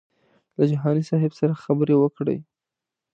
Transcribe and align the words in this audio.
له 0.57 0.63
جهاني 0.71 1.03
صاحب 1.09 1.31
سره 1.39 1.61
خبرې 1.63 1.95
وکړې. 1.99 2.37